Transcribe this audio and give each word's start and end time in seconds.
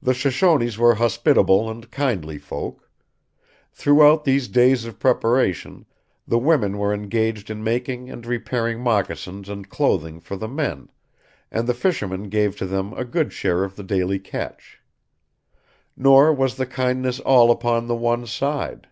The 0.00 0.14
Shoshones 0.14 0.78
were 0.78 0.94
hospitable 0.94 1.68
and 1.68 1.90
kindly 1.90 2.38
folk. 2.38 2.88
Throughout 3.72 4.22
these 4.24 4.46
days 4.46 4.84
of 4.84 5.00
preparation, 5.00 5.86
the 6.24 6.38
women 6.38 6.78
were 6.78 6.94
engaged 6.94 7.50
in 7.50 7.64
making 7.64 8.10
and 8.10 8.24
repairing 8.24 8.80
moccasins 8.80 9.48
and 9.48 9.68
clothing 9.68 10.20
for 10.20 10.36
the 10.36 10.46
men, 10.46 10.88
and 11.50 11.66
the 11.66 11.74
fishermen 11.74 12.28
gave 12.28 12.56
to 12.58 12.64
them 12.64 12.92
a 12.92 13.04
good 13.04 13.32
share 13.32 13.64
of 13.64 13.74
the 13.74 13.82
daily 13.82 14.20
catch. 14.20 14.78
Nor 15.96 16.32
was 16.32 16.54
the 16.54 16.64
kindness 16.64 17.18
all 17.18 17.50
upon 17.50 17.88
the 17.88 17.96
one 17.96 18.28
side. 18.28 18.86